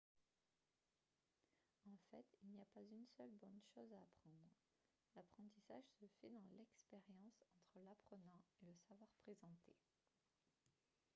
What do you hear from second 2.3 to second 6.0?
il n'y a pas une seule bonne chose à apprendre l'apprentissage